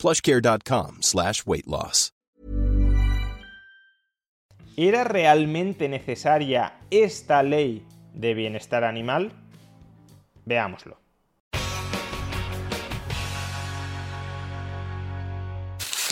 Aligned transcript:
plushcare.com 0.00 1.02
slash 1.02 1.42
weight. 1.46 1.66
¿Era 4.76 5.04
realmente 5.04 5.88
necesaria 5.88 6.72
esta 6.90 7.42
ley 7.42 7.84
de 8.14 8.32
bienestar 8.32 8.82
animal? 8.82 9.32
Veámoslo. 10.46 10.98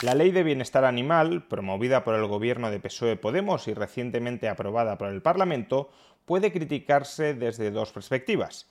La 0.02 0.14
Ley 0.14 0.30
de 0.30 0.44
Bienestar 0.44 0.84
Animal, 0.84 1.48
promovida 1.48 2.04
por 2.04 2.14
el 2.14 2.26
gobierno 2.26 2.70
de 2.70 2.78
PSOE 2.78 3.16
Podemos 3.16 3.66
y 3.66 3.74
recientemente 3.74 4.48
aprobada 4.48 4.96
por 4.96 5.08
el 5.08 5.22
Parlamento, 5.22 5.90
puede 6.24 6.52
criticarse 6.52 7.34
desde 7.34 7.72
dos 7.72 7.90
perspectivas. 7.90 8.68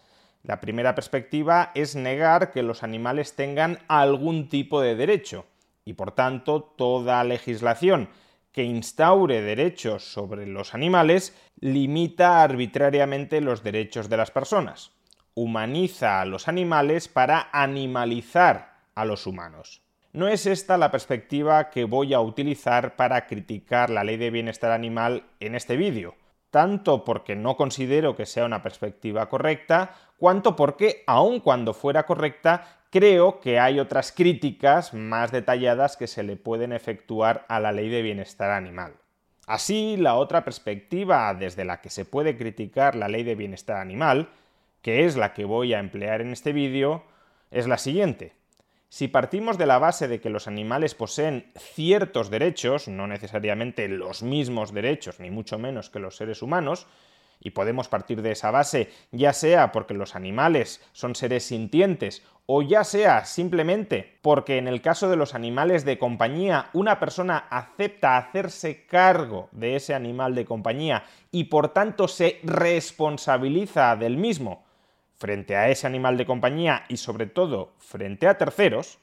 La 0.47 0.61
primera 0.61 0.95
perspectiva 0.95 1.71
es 1.75 1.97
negar 1.97 2.51
que 2.51 2.63
los 2.63 2.81
animales 2.81 3.35
tengan 3.35 3.79
algún 3.89 4.47
tipo 4.47 4.79
de 4.79 4.95
derecho, 4.95 5.45
y 5.83 5.91
por 5.91 6.13
tanto 6.13 6.63
toda 6.63 7.21
legislación 7.25 8.07
que 8.53 8.63
instaure 8.63 9.41
derechos 9.41 10.09
sobre 10.09 10.47
los 10.47 10.73
animales 10.73 11.35
limita 11.59 12.43
arbitrariamente 12.43 13.41
los 13.41 13.61
derechos 13.61 14.07
de 14.07 14.15
las 14.15 14.31
personas, 14.31 14.91
humaniza 15.33 16.21
a 16.21 16.25
los 16.25 16.47
animales 16.47 17.09
para 17.09 17.49
animalizar 17.51 18.77
a 18.95 19.03
los 19.03 19.27
humanos. 19.27 19.81
No 20.13 20.29
es 20.29 20.45
esta 20.45 20.77
la 20.77 20.91
perspectiva 20.91 21.69
que 21.69 21.83
voy 21.83 22.13
a 22.13 22.21
utilizar 22.21 22.95
para 22.95 23.27
criticar 23.27 23.89
la 23.89 24.05
ley 24.05 24.15
de 24.15 24.31
bienestar 24.31 24.71
animal 24.71 25.25
en 25.41 25.55
este 25.55 25.75
vídeo, 25.75 26.15
tanto 26.51 27.03
porque 27.03 27.35
no 27.35 27.57
considero 27.57 28.15
que 28.15 28.25
sea 28.25 28.45
una 28.45 28.63
perspectiva 28.63 29.29
correcta, 29.29 29.95
cuanto 30.17 30.55
porque, 30.55 31.03
aun 31.07 31.39
cuando 31.39 31.73
fuera 31.73 32.05
correcta, 32.05 32.79
creo 32.89 33.39
que 33.39 33.59
hay 33.59 33.79
otras 33.79 34.11
críticas 34.11 34.93
más 34.93 35.31
detalladas 35.31 35.97
que 35.97 36.07
se 36.07 36.23
le 36.23 36.35
pueden 36.37 36.71
efectuar 36.71 37.45
a 37.49 37.59
la 37.59 37.71
ley 37.71 37.89
de 37.89 38.01
bienestar 38.01 38.51
animal. 38.51 38.95
Así, 39.45 39.95
la 39.97 40.15
otra 40.15 40.43
perspectiva 40.43 41.33
desde 41.33 41.63
la 41.63 41.79
que 41.79 41.89
se 41.89 42.05
puede 42.05 42.37
criticar 42.37 42.95
la 42.95 43.07
ley 43.07 43.23
de 43.23 43.35
bienestar 43.35 43.77
animal, 43.77 44.29
que 44.81 45.05
es 45.05 45.15
la 45.15 45.33
que 45.33 45.45
voy 45.45 45.73
a 45.73 45.79
emplear 45.79 46.21
en 46.21 46.31
este 46.31 46.51
vídeo, 46.51 47.03
es 47.51 47.67
la 47.67 47.77
siguiente. 47.77 48.33
Si 48.89 49.09
partimos 49.09 49.57
de 49.57 49.65
la 49.65 49.79
base 49.79 50.07
de 50.07 50.21
que 50.21 50.29
los 50.29 50.47
animales 50.47 50.95
poseen 50.95 51.51
ciertos 51.57 52.29
derechos, 52.29 52.87
no 52.87 53.05
necesariamente 53.05 53.87
los 53.89 54.23
mismos 54.23 54.73
derechos, 54.73 55.19
ni 55.19 55.29
mucho 55.29 55.59
menos 55.59 55.89
que 55.89 55.99
los 55.99 56.15
seres 56.15 56.41
humanos, 56.41 56.87
y 57.39 57.51
podemos 57.51 57.87
partir 57.87 58.21
de 58.21 58.31
esa 58.31 58.51
base 58.51 58.89
ya 59.11 59.33
sea 59.33 59.71
porque 59.71 59.93
los 59.93 60.15
animales 60.15 60.81
son 60.91 61.15
seres 61.15 61.45
sintientes 61.45 62.23
o 62.45 62.61
ya 62.61 62.83
sea 62.83 63.25
simplemente 63.25 64.17
porque 64.21 64.57
en 64.57 64.67
el 64.67 64.81
caso 64.81 65.09
de 65.09 65.17
los 65.17 65.35
animales 65.35 65.85
de 65.85 65.99
compañía 65.99 66.69
una 66.73 66.99
persona 66.99 67.37
acepta 67.49 68.17
hacerse 68.17 68.85
cargo 68.85 69.49
de 69.51 69.75
ese 69.75 69.93
animal 69.93 70.33
de 70.33 70.45
compañía 70.45 71.03
y 71.31 71.45
por 71.45 71.69
tanto 71.69 72.07
se 72.07 72.39
responsabiliza 72.43 73.95
del 73.95 74.17
mismo, 74.17 74.63
frente 75.17 75.55
a 75.55 75.69
ese 75.69 75.87
animal 75.87 76.15
de 76.17 76.25
compañía 76.25 76.85
y 76.87 76.97
sobre 76.97 77.25
todo 77.25 77.73
frente 77.79 78.27
a 78.27 78.37
terceros, 78.37 78.99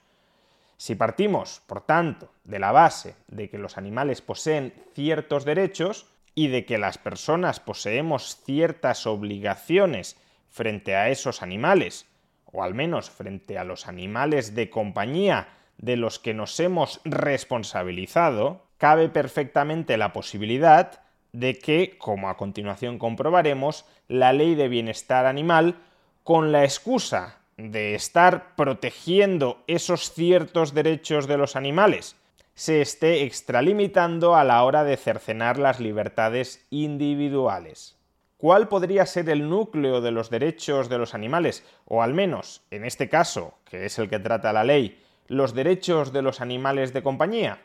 si 0.76 0.94
partimos, 0.94 1.62
por 1.66 1.82
tanto, 1.82 2.32
de 2.44 2.58
la 2.58 2.72
base 2.72 3.16
de 3.28 3.48
que 3.48 3.58
los 3.58 3.78
animales 3.78 4.20
poseen 4.20 4.74
ciertos 4.94 5.44
derechos 5.44 6.06
y 6.34 6.48
de 6.48 6.64
que 6.64 6.78
las 6.78 6.98
personas 6.98 7.60
poseemos 7.60 8.40
ciertas 8.44 9.06
obligaciones 9.06 10.16
frente 10.50 10.96
a 10.96 11.08
esos 11.08 11.42
animales, 11.42 12.06
o 12.44 12.62
al 12.62 12.74
menos 12.74 13.10
frente 13.10 13.58
a 13.58 13.64
los 13.64 13.88
animales 13.88 14.54
de 14.54 14.70
compañía 14.70 15.48
de 15.78 15.96
los 15.96 16.18
que 16.18 16.34
nos 16.34 16.58
hemos 16.60 17.00
responsabilizado, 17.04 18.64
cabe 18.78 19.08
perfectamente 19.08 19.96
la 19.96 20.12
posibilidad 20.12 21.00
de 21.32 21.58
que, 21.58 21.96
como 21.98 22.28
a 22.28 22.36
continuación 22.36 22.98
comprobaremos, 22.98 23.84
la 24.06 24.32
ley 24.32 24.54
de 24.54 24.68
bienestar 24.68 25.26
animal 25.26 25.76
con 26.24 26.52
la 26.52 26.64
excusa 26.64 27.36
de 27.58 27.94
estar 27.94 28.56
protegiendo 28.56 29.62
esos 29.66 30.10
ciertos 30.10 30.72
derechos 30.72 31.26
de 31.26 31.36
los 31.36 31.54
animales, 31.54 32.16
se 32.54 32.80
esté 32.80 33.24
extralimitando 33.24 34.34
a 34.34 34.42
la 34.42 34.64
hora 34.64 34.84
de 34.84 34.96
cercenar 34.96 35.58
las 35.58 35.80
libertades 35.80 36.66
individuales. 36.70 37.98
¿Cuál 38.38 38.68
podría 38.68 39.04
ser 39.04 39.28
el 39.28 39.50
núcleo 39.50 40.00
de 40.00 40.12
los 40.12 40.30
derechos 40.30 40.88
de 40.88 40.96
los 40.96 41.12
animales? 41.12 41.62
O 41.84 42.02
al 42.02 42.14
menos, 42.14 42.62
en 42.70 42.86
este 42.86 43.10
caso, 43.10 43.58
que 43.66 43.84
es 43.84 43.98
el 43.98 44.08
que 44.08 44.18
trata 44.18 44.54
la 44.54 44.64
ley, 44.64 45.02
los 45.26 45.52
derechos 45.52 46.14
de 46.14 46.22
los 46.22 46.40
animales 46.40 46.94
de 46.94 47.02
compañía? 47.02 47.58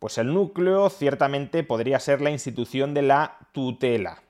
Pues 0.00 0.18
el 0.18 0.34
núcleo 0.34 0.90
ciertamente 0.90 1.62
podría 1.62 2.00
ser 2.00 2.20
la 2.20 2.30
institución 2.30 2.94
de 2.94 3.02
la 3.02 3.38
tutela 3.52 4.22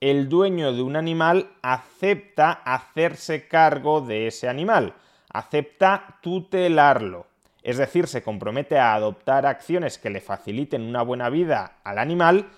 el 0.00 0.30
dueño 0.30 0.72
de 0.72 0.80
un 0.80 0.96
animal 0.96 1.50
acepta 1.60 2.52
hacerse 2.52 3.46
cargo 3.48 4.00
de 4.00 4.26
ese 4.26 4.48
animal, 4.48 4.94
acepta 5.28 6.18
tutelarlo. 6.22 7.26
Es 7.62 7.76
decir, 7.76 8.06
se 8.06 8.22
compromete 8.22 8.78
a 8.78 8.94
adoptar 8.94 9.44
acciones 9.44 9.98
que 9.98 10.08
le 10.08 10.22
faciliten 10.22 10.80
una 10.80 11.02
buena 11.02 11.28
vida 11.28 11.76
al 11.84 11.98
animal 11.98 12.48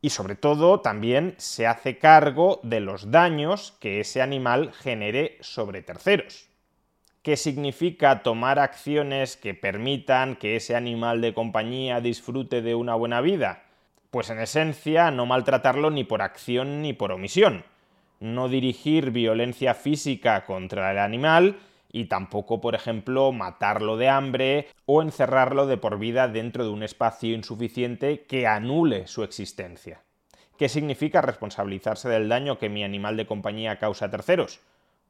y 0.00 0.10
sobre 0.10 0.34
todo 0.34 0.80
también 0.80 1.34
se 1.36 1.66
hace 1.66 1.98
cargo 1.98 2.60
de 2.62 2.80
los 2.80 3.10
daños 3.10 3.76
que 3.80 4.00
ese 4.00 4.22
animal 4.22 4.72
genere 4.72 5.36
sobre 5.40 5.82
terceros. 5.82 6.48
¿Qué 7.20 7.36
significa 7.36 8.22
tomar 8.22 8.58
acciones 8.58 9.36
que 9.36 9.52
permitan 9.52 10.36
que 10.36 10.56
ese 10.56 10.74
animal 10.74 11.20
de 11.20 11.34
compañía 11.34 12.00
disfrute 12.00 12.62
de 12.62 12.74
una 12.74 12.94
buena 12.94 13.20
vida? 13.20 13.67
Pues 14.10 14.30
en 14.30 14.40
esencia, 14.40 15.10
no 15.10 15.26
maltratarlo 15.26 15.90
ni 15.90 16.02
por 16.04 16.22
acción 16.22 16.80
ni 16.80 16.94
por 16.94 17.12
omisión, 17.12 17.64
no 18.20 18.48
dirigir 18.48 19.10
violencia 19.10 19.74
física 19.74 20.44
contra 20.46 20.90
el 20.90 20.98
animal 20.98 21.58
y 21.92 22.06
tampoco, 22.06 22.60
por 22.60 22.74
ejemplo, 22.74 23.32
matarlo 23.32 23.98
de 23.98 24.08
hambre 24.08 24.68
o 24.86 25.02
encerrarlo 25.02 25.66
de 25.66 25.76
por 25.76 25.98
vida 25.98 26.26
dentro 26.26 26.64
de 26.64 26.70
un 26.70 26.82
espacio 26.82 27.34
insuficiente 27.34 28.22
que 28.22 28.46
anule 28.46 29.06
su 29.06 29.22
existencia. 29.22 30.02
¿Qué 30.56 30.70
significa 30.70 31.20
responsabilizarse 31.20 32.08
del 32.08 32.28
daño 32.28 32.58
que 32.58 32.68
mi 32.70 32.84
animal 32.84 33.16
de 33.16 33.26
compañía 33.26 33.78
causa 33.78 34.06
a 34.06 34.10
terceros? 34.10 34.60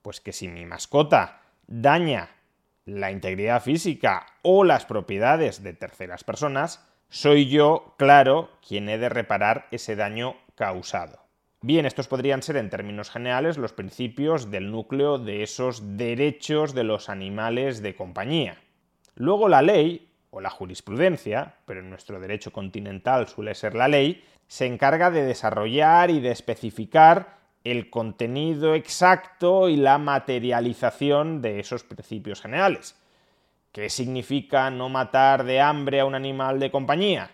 Pues 0.02 0.20
que 0.20 0.32
si 0.32 0.48
mi 0.48 0.66
mascota 0.66 1.42
daña 1.66 2.30
la 2.84 3.12
integridad 3.12 3.62
física 3.62 4.26
o 4.42 4.64
las 4.64 4.86
propiedades 4.86 5.62
de 5.62 5.72
terceras 5.72 6.24
personas, 6.24 6.87
soy 7.10 7.48
yo, 7.48 7.94
claro, 7.96 8.50
quien 8.66 8.88
he 8.88 8.98
de 8.98 9.08
reparar 9.08 9.66
ese 9.70 9.96
daño 9.96 10.36
causado. 10.54 11.20
Bien, 11.60 11.86
estos 11.86 12.06
podrían 12.06 12.42
ser 12.42 12.56
en 12.56 12.70
términos 12.70 13.10
generales 13.10 13.58
los 13.58 13.72
principios 13.72 14.50
del 14.50 14.70
núcleo 14.70 15.18
de 15.18 15.42
esos 15.42 15.96
derechos 15.96 16.74
de 16.74 16.84
los 16.84 17.08
animales 17.08 17.82
de 17.82 17.96
compañía. 17.96 18.58
Luego 19.16 19.48
la 19.48 19.62
ley, 19.62 20.08
o 20.30 20.40
la 20.40 20.50
jurisprudencia, 20.50 21.56
pero 21.64 21.80
en 21.80 21.90
nuestro 21.90 22.20
derecho 22.20 22.52
continental 22.52 23.26
suele 23.26 23.54
ser 23.54 23.74
la 23.74 23.88
ley, 23.88 24.22
se 24.46 24.66
encarga 24.66 25.10
de 25.10 25.24
desarrollar 25.24 26.10
y 26.10 26.20
de 26.20 26.30
especificar 26.30 27.38
el 27.64 27.90
contenido 27.90 28.74
exacto 28.74 29.68
y 29.68 29.76
la 29.76 29.98
materialización 29.98 31.42
de 31.42 31.60
esos 31.60 31.82
principios 31.82 32.40
generales. 32.40 32.94
¿Qué 33.78 33.90
significa 33.90 34.72
no 34.72 34.88
matar 34.88 35.44
de 35.44 35.60
hambre 35.60 36.00
a 36.00 36.04
un 36.04 36.16
animal 36.16 36.58
de 36.58 36.72
compañía? 36.72 37.30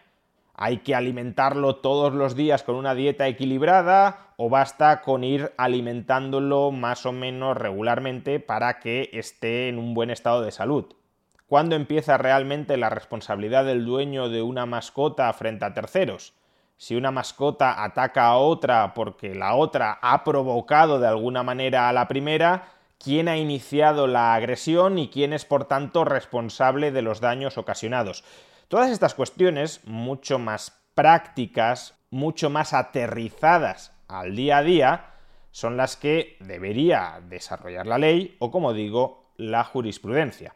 ¿Hay 0.54 0.80
que 0.80 0.94
alimentarlo 0.94 1.76
todos 1.76 2.12
los 2.12 2.36
días 2.36 2.62
con 2.62 2.74
una 2.74 2.94
dieta 2.94 3.26
equilibrada 3.26 4.34
o 4.36 4.50
basta 4.50 5.00
con 5.00 5.24
ir 5.24 5.54
alimentándolo 5.56 6.70
más 6.70 7.06
o 7.06 7.12
menos 7.12 7.56
regularmente 7.56 8.40
para 8.40 8.78
que 8.78 9.08
esté 9.14 9.70
en 9.70 9.78
un 9.78 9.94
buen 9.94 10.10
estado 10.10 10.42
de 10.42 10.50
salud? 10.50 10.84
¿Cuándo 11.46 11.76
empieza 11.76 12.18
realmente 12.18 12.76
la 12.76 12.90
responsabilidad 12.90 13.64
del 13.64 13.86
dueño 13.86 14.28
de 14.28 14.42
una 14.42 14.66
mascota 14.66 15.32
frente 15.32 15.64
a 15.64 15.72
terceros? 15.72 16.34
Si 16.76 16.94
una 16.94 17.10
mascota 17.10 17.82
ataca 17.82 18.26
a 18.26 18.36
otra 18.36 18.92
porque 18.92 19.34
la 19.34 19.54
otra 19.54 19.98
ha 20.02 20.24
provocado 20.24 20.98
de 20.98 21.08
alguna 21.08 21.42
manera 21.42 21.88
a 21.88 21.94
la 21.94 22.06
primera, 22.06 22.73
quién 22.98 23.28
ha 23.28 23.36
iniciado 23.36 24.06
la 24.06 24.34
agresión 24.34 24.98
y 24.98 25.08
quién 25.08 25.32
es 25.32 25.44
por 25.44 25.66
tanto 25.66 26.04
responsable 26.04 26.90
de 26.90 27.02
los 27.02 27.20
daños 27.20 27.58
ocasionados. 27.58 28.24
Todas 28.68 28.90
estas 28.90 29.14
cuestiones, 29.14 29.80
mucho 29.84 30.38
más 30.38 30.80
prácticas, 30.94 31.94
mucho 32.10 32.50
más 32.50 32.72
aterrizadas 32.72 33.92
al 34.08 34.36
día 34.36 34.58
a 34.58 34.62
día, 34.62 35.10
son 35.50 35.76
las 35.76 35.96
que 35.96 36.36
debería 36.40 37.20
desarrollar 37.28 37.86
la 37.86 37.98
ley 37.98 38.36
o, 38.38 38.50
como 38.50 38.72
digo, 38.72 39.30
la 39.36 39.64
jurisprudencia. 39.64 40.54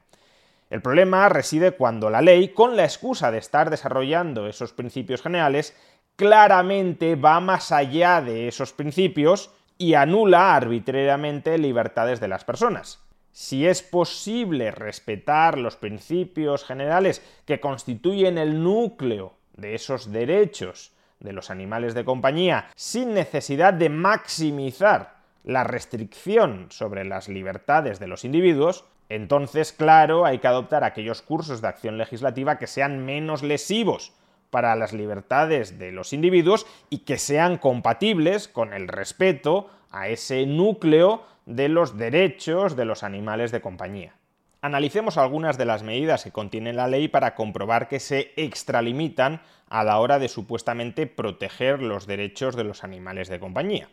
El 0.71 0.83
problema 0.83 1.29
reside 1.29 1.73
cuando 1.73 2.11
la 2.11 2.21
ley, 2.21 2.49
con 2.49 2.77
la 2.77 2.85
excusa 2.85 3.31
de 3.31 3.39
estar 3.39 3.71
desarrollando 3.71 4.47
esos 4.47 4.73
principios 4.73 5.23
generales, 5.23 5.77
claramente 6.17 7.15
va 7.15 7.41
más 7.41 7.73
allá 7.73 8.21
de 8.21 8.49
esos 8.49 8.73
principios 8.73 9.51
y 9.79 9.95
anula 9.95 10.57
arbitrariamente 10.57 11.57
libertades 11.57 12.21
de 12.21 12.29
las 12.29 12.45
personas. 12.45 13.05
Si 13.31 13.67
es 13.67 13.83
posible 13.83 14.73
respetar 14.73 15.57
los 15.57 15.77
principios 15.77 16.65
generales 16.65 17.23
que 17.47 17.61
constituyen 17.61 18.37
el 18.37 18.63
núcleo 18.63 19.35
de 19.57 19.77
esos 19.77 20.11
derechos 20.11 20.93
de 21.21 21.33
los 21.33 21.51
animales 21.51 21.95
de 21.95 22.05
compañía 22.05 22.67
sin 22.75 23.15
necesidad 23.15 23.73
de 23.73 23.89
maximizar 23.89 25.19
la 25.45 25.65
restricción 25.65 26.67
sobre 26.71 27.05
las 27.05 27.29
libertades 27.29 28.01
de 28.01 28.09
los 28.09 28.25
individuos, 28.25 28.85
entonces, 29.09 29.73
claro, 29.73 30.27
hay 30.27 30.39
que 30.39 30.49
adoptar 30.49 30.85
aquellos 30.85 31.23
cursos 31.23 31.63
de 31.63 31.69
acción 31.69 31.97
legislativa 31.97 32.59
que 32.59 32.67
sean 32.67 33.05
menos 33.05 33.43
lesivos 33.43 34.13
para 34.51 34.77
las 34.77 34.93
libertades 34.93 35.79
de 35.79 35.93
los 35.93 36.13
individuos 36.13 36.67
y 36.91 36.99
que 36.99 37.19
sean 37.19 37.59
compatibles 37.59 38.49
con 38.49 38.73
el 38.73 38.89
respeto 38.89 39.69
a 39.91 40.09
ese 40.09 40.47
núcleo 40.47 41.25
de 41.47 41.69
los 41.69 41.97
derechos 41.97 42.77
de 42.77 42.85
los 42.85 43.03
animales 43.03 43.53
de 43.53 43.61
compañía. 43.61 44.15
Analicemos 44.61 45.19
algunas 45.19 45.57
de 45.57 45.65
las 45.65 45.83
medidas 45.83 46.25
que 46.25 46.33
contiene 46.33 46.73
la 46.73 46.89
ley 46.89 47.09
para 47.09 47.35
comprobar 47.35 47.89
que 47.89 48.01
se 48.01 48.33
extralimitan 48.37 49.41
a 49.69 49.85
la 49.85 49.99
hora 49.99 50.19
de 50.19 50.29
supuestamente 50.29 51.07
proteger 51.07 51.81
los 51.81 52.07
derechos 52.07 52.57
de 52.57 52.65
los 52.65 52.83
animales 52.83 53.29
de 53.29 53.39
compañía. 53.39 53.89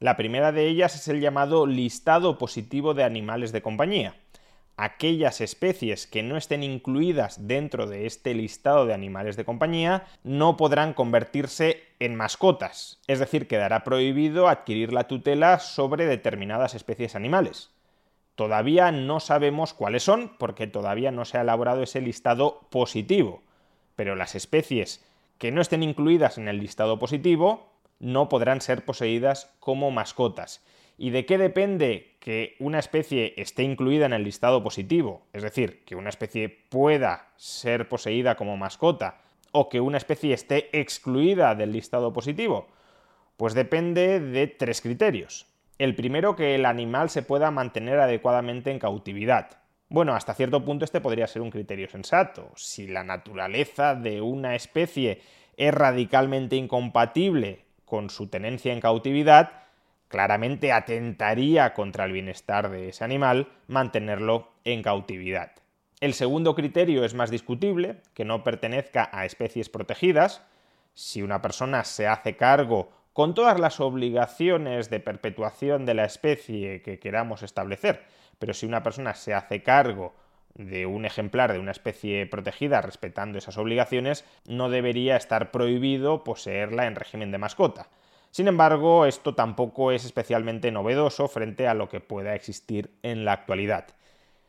La 0.00 0.16
primera 0.16 0.52
de 0.52 0.66
ellas 0.66 0.94
es 0.96 1.08
el 1.08 1.20
llamado 1.20 1.66
listado 1.66 2.36
positivo 2.38 2.94
de 2.94 3.04
animales 3.04 3.52
de 3.52 3.62
compañía 3.62 4.14
aquellas 4.78 5.40
especies 5.40 6.06
que 6.06 6.22
no 6.22 6.36
estén 6.36 6.62
incluidas 6.62 7.48
dentro 7.48 7.88
de 7.88 8.06
este 8.06 8.32
listado 8.32 8.86
de 8.86 8.94
animales 8.94 9.36
de 9.36 9.44
compañía 9.44 10.06
no 10.22 10.56
podrán 10.56 10.94
convertirse 10.94 11.82
en 11.98 12.14
mascotas, 12.14 13.00
es 13.08 13.18
decir, 13.18 13.48
quedará 13.48 13.82
prohibido 13.82 14.48
adquirir 14.48 14.92
la 14.92 15.08
tutela 15.08 15.58
sobre 15.58 16.06
determinadas 16.06 16.76
especies 16.76 17.16
animales. 17.16 17.70
Todavía 18.36 18.92
no 18.92 19.18
sabemos 19.18 19.74
cuáles 19.74 20.04
son 20.04 20.36
porque 20.38 20.68
todavía 20.68 21.10
no 21.10 21.24
se 21.24 21.38
ha 21.38 21.42
elaborado 21.42 21.82
ese 21.82 22.00
listado 22.00 22.60
positivo, 22.70 23.42
pero 23.96 24.14
las 24.14 24.36
especies 24.36 25.04
que 25.38 25.50
no 25.50 25.60
estén 25.60 25.82
incluidas 25.82 26.38
en 26.38 26.46
el 26.46 26.58
listado 26.58 27.00
positivo 27.00 27.72
no 27.98 28.28
podrán 28.28 28.60
ser 28.60 28.84
poseídas 28.84 29.52
como 29.58 29.90
mascotas 29.90 30.62
¿Y 31.00 31.10
de 31.10 31.24
qué 31.24 31.38
depende 31.38 32.16
que 32.18 32.56
una 32.58 32.80
especie 32.80 33.32
esté 33.36 33.62
incluida 33.62 34.04
en 34.04 34.12
el 34.12 34.24
listado 34.24 34.64
positivo? 34.64 35.22
Es 35.32 35.44
decir, 35.44 35.84
que 35.84 35.94
una 35.94 36.08
especie 36.08 36.48
pueda 36.48 37.28
ser 37.36 37.88
poseída 37.88 38.34
como 38.34 38.56
mascota 38.56 39.20
o 39.52 39.68
que 39.68 39.80
una 39.80 39.96
especie 39.96 40.34
esté 40.34 40.68
excluida 40.78 41.54
del 41.54 41.70
listado 41.70 42.12
positivo? 42.12 42.66
Pues 43.36 43.54
depende 43.54 44.18
de 44.18 44.48
tres 44.48 44.80
criterios. 44.80 45.46
El 45.78 45.94
primero, 45.94 46.34
que 46.34 46.56
el 46.56 46.66
animal 46.66 47.10
se 47.10 47.22
pueda 47.22 47.52
mantener 47.52 48.00
adecuadamente 48.00 48.72
en 48.72 48.80
cautividad. 48.80 49.58
Bueno, 49.88 50.14
hasta 50.16 50.34
cierto 50.34 50.64
punto 50.64 50.84
este 50.84 51.00
podría 51.00 51.28
ser 51.28 51.42
un 51.42 51.50
criterio 51.50 51.88
sensato. 51.88 52.50
Si 52.56 52.88
la 52.88 53.04
naturaleza 53.04 53.94
de 53.94 54.20
una 54.20 54.56
especie 54.56 55.20
es 55.56 55.72
radicalmente 55.72 56.56
incompatible 56.56 57.64
con 57.84 58.10
su 58.10 58.26
tenencia 58.26 58.72
en 58.72 58.80
cautividad, 58.80 59.67
claramente 60.08 60.72
atentaría 60.72 61.74
contra 61.74 62.04
el 62.04 62.12
bienestar 62.12 62.70
de 62.70 62.88
ese 62.88 63.04
animal 63.04 63.48
mantenerlo 63.66 64.50
en 64.64 64.82
cautividad. 64.82 65.52
El 66.00 66.14
segundo 66.14 66.54
criterio 66.54 67.04
es 67.04 67.14
más 67.14 67.30
discutible, 67.30 68.02
que 68.14 68.24
no 68.24 68.44
pertenezca 68.44 69.08
a 69.12 69.24
especies 69.24 69.68
protegidas. 69.68 70.42
Si 70.94 71.22
una 71.22 71.42
persona 71.42 71.84
se 71.84 72.06
hace 72.06 72.36
cargo 72.36 72.90
con 73.12 73.34
todas 73.34 73.58
las 73.58 73.80
obligaciones 73.80 74.90
de 74.90 75.00
perpetuación 75.00 75.84
de 75.86 75.94
la 75.94 76.04
especie 76.04 76.82
que 76.82 77.00
queramos 77.00 77.42
establecer, 77.42 78.04
pero 78.38 78.54
si 78.54 78.64
una 78.64 78.84
persona 78.84 79.14
se 79.14 79.34
hace 79.34 79.64
cargo 79.64 80.14
de 80.54 80.86
un 80.86 81.04
ejemplar 81.04 81.52
de 81.52 81.58
una 81.58 81.72
especie 81.72 82.26
protegida 82.26 82.80
respetando 82.80 83.38
esas 83.38 83.58
obligaciones, 83.58 84.24
no 84.46 84.70
debería 84.70 85.16
estar 85.16 85.50
prohibido 85.50 86.22
poseerla 86.22 86.86
en 86.86 86.94
régimen 86.94 87.32
de 87.32 87.38
mascota. 87.38 87.88
Sin 88.30 88.48
embargo, 88.48 89.06
esto 89.06 89.34
tampoco 89.34 89.92
es 89.92 90.04
especialmente 90.04 90.70
novedoso 90.70 91.28
frente 91.28 91.66
a 91.66 91.74
lo 91.74 91.88
que 91.88 92.00
pueda 92.00 92.34
existir 92.34 92.90
en 93.02 93.24
la 93.24 93.32
actualidad. 93.32 93.86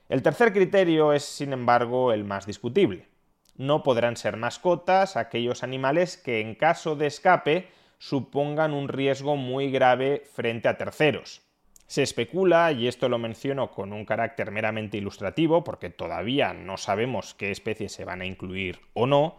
El 0.09 0.21
tercer 0.21 0.53
criterio 0.53 1.13
es, 1.13 1.23
sin 1.23 1.53
embargo, 1.53 2.11
el 2.11 2.23
más 2.23 2.45
discutible. 2.45 3.07
No 3.55 3.83
podrán 3.83 4.17
ser 4.17 4.37
mascotas 4.37 5.17
aquellos 5.17 5.63
animales 5.63 6.17
que 6.17 6.41
en 6.41 6.55
caso 6.55 6.95
de 6.95 7.07
escape 7.07 7.69
supongan 7.97 8.73
un 8.73 8.87
riesgo 8.87 9.35
muy 9.35 9.69
grave 9.69 10.23
frente 10.33 10.67
a 10.67 10.77
terceros. 10.77 11.41
Se 11.85 12.03
especula, 12.03 12.71
y 12.71 12.87
esto 12.87 13.09
lo 13.09 13.17
menciono 13.17 13.71
con 13.71 13.93
un 13.93 14.05
carácter 14.05 14.51
meramente 14.51 14.97
ilustrativo, 14.97 15.63
porque 15.63 15.89
todavía 15.89 16.53
no 16.53 16.77
sabemos 16.77 17.33
qué 17.33 17.51
especies 17.51 17.91
se 17.91 18.05
van 18.05 18.21
a 18.21 18.25
incluir 18.25 18.79
o 18.93 19.07
no, 19.07 19.37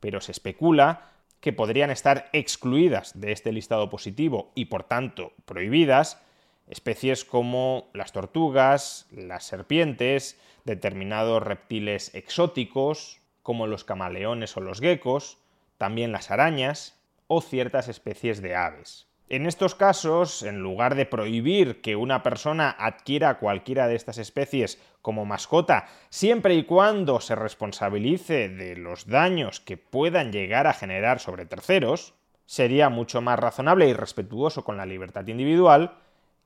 pero 0.00 0.20
se 0.20 0.32
especula 0.32 1.10
que 1.40 1.52
podrían 1.52 1.90
estar 1.90 2.28
excluidas 2.32 3.18
de 3.18 3.32
este 3.32 3.52
listado 3.52 3.90
positivo 3.90 4.52
y 4.54 4.66
por 4.66 4.84
tanto 4.84 5.32
prohibidas, 5.44 6.22
especies 6.68 7.24
como 7.24 7.90
las 7.94 8.12
tortugas, 8.12 9.08
las 9.10 9.44
serpientes, 9.44 10.38
determinados 10.64 11.42
reptiles 11.42 12.14
exóticos, 12.14 13.20
como 13.42 13.66
los 13.66 13.84
camaleones 13.84 14.56
o 14.56 14.60
los 14.60 14.80
geckos, 14.80 15.38
también 15.78 16.12
las 16.12 16.30
arañas 16.30 17.00
o 17.26 17.40
ciertas 17.40 17.88
especies 17.88 18.42
de 18.42 18.54
aves. 18.54 19.09
En 19.30 19.46
estos 19.46 19.76
casos, 19.76 20.42
en 20.42 20.58
lugar 20.58 20.96
de 20.96 21.06
prohibir 21.06 21.80
que 21.82 21.94
una 21.94 22.24
persona 22.24 22.74
adquiera 22.76 23.38
cualquiera 23.38 23.86
de 23.86 23.94
estas 23.94 24.18
especies 24.18 24.82
como 25.02 25.24
mascota, 25.24 25.86
siempre 26.08 26.56
y 26.56 26.64
cuando 26.64 27.20
se 27.20 27.36
responsabilice 27.36 28.48
de 28.48 28.74
los 28.74 29.06
daños 29.06 29.60
que 29.60 29.76
puedan 29.76 30.32
llegar 30.32 30.66
a 30.66 30.72
generar 30.72 31.20
sobre 31.20 31.46
terceros, 31.46 32.12
sería 32.44 32.88
mucho 32.88 33.20
más 33.20 33.38
razonable 33.38 33.88
y 33.88 33.92
respetuoso 33.92 34.64
con 34.64 34.76
la 34.76 34.84
libertad 34.84 35.24
individual 35.28 35.92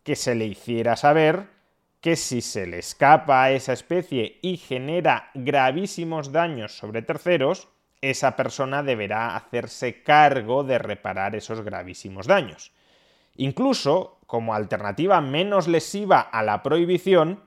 que 0.02 0.14
se 0.14 0.34
le 0.34 0.44
hiciera 0.44 0.96
saber 0.96 1.46
que 2.02 2.16
si 2.16 2.42
se 2.42 2.66
le 2.66 2.80
escapa 2.80 3.44
a 3.44 3.52
esa 3.52 3.72
especie 3.72 4.38
y 4.42 4.58
genera 4.58 5.30
gravísimos 5.32 6.32
daños 6.32 6.76
sobre 6.76 7.00
terceros, 7.00 7.66
esa 8.10 8.36
persona 8.36 8.82
deberá 8.82 9.36
hacerse 9.36 10.02
cargo 10.02 10.64
de 10.64 10.78
reparar 10.78 11.34
esos 11.34 11.62
gravísimos 11.62 12.26
daños. 12.26 12.72
Incluso, 13.36 14.18
como 14.26 14.54
alternativa 14.54 15.20
menos 15.20 15.68
lesiva 15.68 16.20
a 16.20 16.42
la 16.42 16.62
prohibición, 16.62 17.40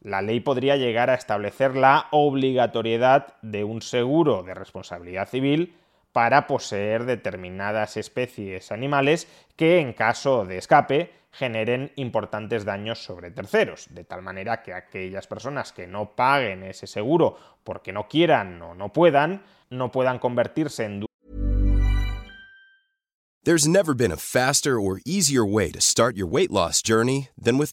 la 0.00 0.22
ley 0.22 0.40
podría 0.40 0.76
llegar 0.76 1.10
a 1.10 1.14
establecer 1.14 1.76
la 1.76 2.08
obligatoriedad 2.10 3.34
de 3.42 3.64
un 3.64 3.82
seguro 3.82 4.42
de 4.42 4.54
responsabilidad 4.54 5.28
civil 5.28 5.74
para 6.12 6.46
poseer 6.46 7.04
determinadas 7.04 7.96
especies 7.96 8.72
animales 8.72 9.28
que 9.56 9.78
en 9.78 9.92
caso 9.92 10.44
de 10.44 10.58
escape 10.58 11.12
generen 11.32 11.92
importantes 11.96 12.64
daños 12.64 13.04
sobre 13.04 13.30
terceros, 13.30 13.86
de 13.90 14.04
tal 14.04 14.22
manera 14.22 14.62
que 14.62 14.74
aquellas 14.74 15.26
personas 15.26 15.72
que 15.72 15.86
no 15.86 16.16
paguen 16.16 16.64
ese 16.64 16.86
seguro 16.86 17.36
porque 17.62 17.92
no 17.92 18.08
quieran 18.08 18.60
o 18.62 18.74
no 18.74 18.92
puedan, 18.92 19.42
no 19.70 19.92
puedan 19.92 20.18
convertirse 20.18 20.84
en 20.84 21.04
There's 23.42 23.66
never 23.66 23.94
been 23.94 24.12
a 24.12 24.18
faster 24.18 24.78
or 24.78 25.00
easier 25.06 25.46
way 25.46 25.70
to 25.70 25.80
start 25.80 26.14
your 26.14 26.26
weight 26.26 26.50
loss 26.50 26.82
journey 26.82 27.30
than 27.38 27.56
with. 27.56 27.72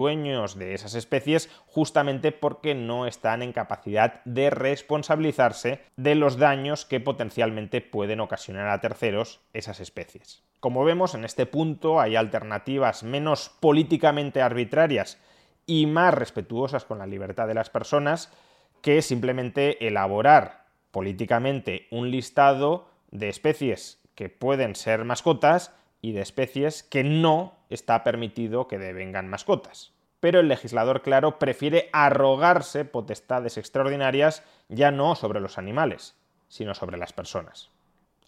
Dueños 0.00 0.58
de 0.58 0.72
esas 0.72 0.94
especies 0.94 1.50
justamente 1.66 2.32
porque 2.32 2.74
no 2.74 3.06
están 3.06 3.42
en 3.42 3.52
capacidad 3.52 4.24
de 4.24 4.48
responsabilizarse 4.48 5.82
de 5.96 6.14
los 6.14 6.38
daños 6.38 6.86
que 6.86 7.00
potencialmente 7.00 7.82
pueden 7.82 8.20
ocasionar 8.20 8.68
a 8.68 8.80
terceros 8.80 9.42
esas 9.52 9.78
especies. 9.78 10.42
Como 10.58 10.84
vemos, 10.84 11.14
en 11.14 11.26
este 11.26 11.44
punto 11.44 12.00
hay 12.00 12.16
alternativas 12.16 13.02
menos 13.02 13.50
políticamente 13.60 14.40
arbitrarias 14.40 15.18
y 15.66 15.84
más 15.84 16.14
respetuosas 16.14 16.86
con 16.86 16.98
la 16.98 17.06
libertad 17.06 17.46
de 17.46 17.54
las 17.54 17.68
personas 17.68 18.32
que 18.80 19.02
simplemente 19.02 19.86
elaborar 19.86 20.64
políticamente 20.92 21.86
un 21.90 22.10
listado 22.10 22.88
de 23.10 23.28
especies 23.28 23.99
que 24.20 24.28
pueden 24.28 24.74
ser 24.74 25.06
mascotas 25.06 25.74
y 26.02 26.12
de 26.12 26.20
especies 26.20 26.82
que 26.82 27.02
no 27.04 27.54
está 27.70 28.04
permitido 28.04 28.68
que 28.68 28.76
devengan 28.76 29.30
mascotas. 29.30 29.94
Pero 30.20 30.40
el 30.40 30.48
legislador, 30.48 31.00
claro, 31.00 31.38
prefiere 31.38 31.88
arrogarse 31.94 32.84
potestades 32.84 33.56
extraordinarias 33.56 34.42
ya 34.68 34.90
no 34.90 35.14
sobre 35.14 35.40
los 35.40 35.56
animales, 35.56 36.18
sino 36.48 36.74
sobre 36.74 36.98
las 36.98 37.14
personas. 37.14 37.70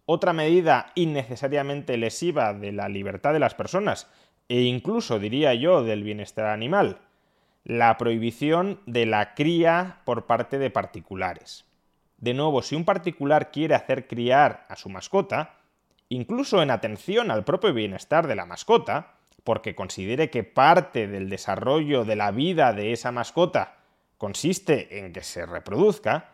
Otra 0.06 0.32
medida 0.32 0.92
innecesariamente 0.94 1.98
lesiva 1.98 2.54
de 2.54 2.72
la 2.72 2.88
libertad 2.88 3.34
de 3.34 3.40
las 3.40 3.54
personas, 3.54 4.08
e 4.48 4.62
incluso 4.62 5.18
diría 5.18 5.52
yo 5.52 5.82
del 5.82 6.04
bienestar 6.04 6.46
animal, 6.46 7.00
la 7.64 7.98
prohibición 7.98 8.80
de 8.86 9.04
la 9.04 9.34
cría 9.34 10.00
por 10.06 10.24
parte 10.24 10.58
de 10.58 10.70
particulares. 10.70 11.66
De 12.16 12.32
nuevo, 12.32 12.62
si 12.62 12.76
un 12.76 12.86
particular 12.86 13.50
quiere 13.50 13.74
hacer 13.74 14.06
criar 14.06 14.64
a 14.70 14.76
su 14.76 14.88
mascota, 14.88 15.58
incluso 16.08 16.62
en 16.62 16.70
atención 16.70 17.30
al 17.30 17.44
propio 17.44 17.72
bienestar 17.72 18.26
de 18.26 18.36
la 18.36 18.46
mascota, 18.46 19.14
porque 19.44 19.74
considere 19.74 20.30
que 20.30 20.44
parte 20.44 21.08
del 21.08 21.28
desarrollo 21.28 22.04
de 22.04 22.16
la 22.16 22.30
vida 22.30 22.72
de 22.72 22.92
esa 22.92 23.12
mascota 23.12 23.76
consiste 24.18 24.98
en 24.98 25.12
que 25.12 25.22
se 25.22 25.46
reproduzca, 25.46 26.28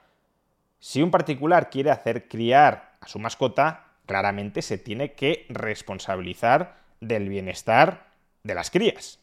si 0.78 1.02
un 1.02 1.10
particular 1.10 1.70
quiere 1.70 1.90
hacer 1.90 2.28
criar 2.28 2.96
a 3.00 3.08
su 3.08 3.18
mascota, 3.18 3.86
claramente 4.06 4.62
se 4.62 4.78
tiene 4.78 5.12
que 5.12 5.46
responsabilizar 5.48 6.76
del 7.00 7.28
bienestar 7.28 8.08
de 8.42 8.54
las 8.54 8.70
crías. 8.70 9.20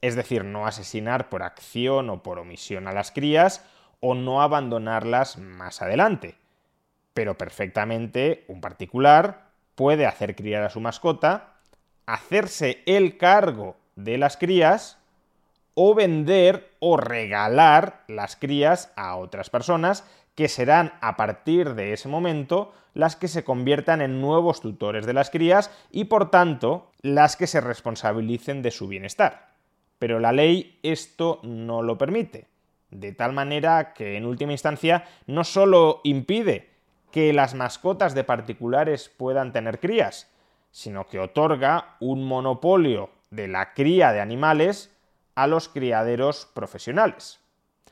Es 0.00 0.16
decir, 0.16 0.44
no 0.44 0.66
asesinar 0.66 1.28
por 1.28 1.42
acción 1.42 2.10
o 2.10 2.22
por 2.22 2.38
omisión 2.38 2.86
a 2.86 2.92
las 2.92 3.12
crías 3.12 3.64
o 4.00 4.14
no 4.14 4.42
abandonarlas 4.42 5.38
más 5.38 5.80
adelante. 5.80 6.36
Pero 7.14 7.38
perfectamente 7.38 8.44
un 8.48 8.60
particular 8.60 9.41
puede 9.74 10.06
hacer 10.06 10.36
criar 10.36 10.62
a 10.62 10.70
su 10.70 10.80
mascota, 10.80 11.54
hacerse 12.06 12.82
el 12.86 13.16
cargo 13.16 13.76
de 13.96 14.18
las 14.18 14.36
crías 14.36 14.98
o 15.74 15.94
vender 15.94 16.70
o 16.80 16.96
regalar 16.96 18.04
las 18.08 18.36
crías 18.36 18.92
a 18.96 19.16
otras 19.16 19.50
personas 19.50 20.04
que 20.34 20.48
serán 20.48 20.92
a 21.00 21.16
partir 21.16 21.74
de 21.74 21.92
ese 21.92 22.08
momento 22.08 22.72
las 22.94 23.16
que 23.16 23.28
se 23.28 23.44
conviertan 23.44 24.02
en 24.02 24.20
nuevos 24.20 24.60
tutores 24.60 25.06
de 25.06 25.12
las 25.12 25.30
crías 25.30 25.70
y 25.90 26.04
por 26.04 26.30
tanto 26.30 26.90
las 27.00 27.36
que 27.36 27.46
se 27.46 27.60
responsabilicen 27.60 28.62
de 28.62 28.70
su 28.70 28.88
bienestar. 28.88 29.52
Pero 29.98 30.20
la 30.20 30.32
ley 30.32 30.78
esto 30.82 31.40
no 31.42 31.82
lo 31.82 31.96
permite, 31.96 32.48
de 32.90 33.12
tal 33.12 33.32
manera 33.32 33.94
que 33.94 34.16
en 34.16 34.26
última 34.26 34.52
instancia 34.52 35.04
no 35.26 35.44
solo 35.44 36.00
impide 36.04 36.71
que 37.12 37.32
las 37.32 37.54
mascotas 37.54 38.14
de 38.14 38.24
particulares 38.24 39.08
puedan 39.16 39.52
tener 39.52 39.78
crías, 39.78 40.28
sino 40.72 41.06
que 41.06 41.20
otorga 41.20 41.96
un 42.00 42.24
monopolio 42.24 43.10
de 43.30 43.46
la 43.46 43.74
cría 43.74 44.12
de 44.12 44.20
animales 44.20 44.90
a 45.34 45.46
los 45.46 45.68
criaderos 45.68 46.48
profesionales. 46.52 47.38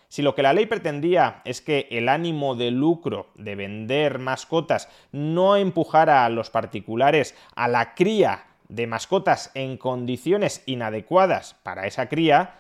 Si 0.08 0.22
lo 0.22 0.34
que 0.34 0.42
la 0.42 0.52
ley 0.52 0.66
pretendía 0.66 1.40
es 1.44 1.60
que 1.60 1.86
el 1.90 2.08
ánimo 2.08 2.56
de 2.56 2.72
lucro 2.72 3.28
de 3.36 3.54
vender 3.54 4.18
mascotas 4.18 4.88
no 5.12 5.56
empujara 5.56 6.24
a 6.24 6.30
los 6.30 6.50
particulares 6.50 7.36
a 7.54 7.68
la 7.68 7.94
cría 7.94 8.46
de 8.68 8.88
mascotas 8.88 9.52
en 9.54 9.76
condiciones 9.76 10.64
inadecuadas 10.66 11.54
para 11.62 11.86
esa 11.86 12.08
cría, 12.08 12.58